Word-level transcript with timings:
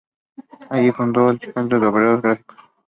Allí 0.71 0.91
fundó 0.91 1.29
el 1.29 1.39
Sindicato 1.39 1.79
de 1.79 1.85
Obreros 1.85 2.21
Gráficos. 2.23 2.57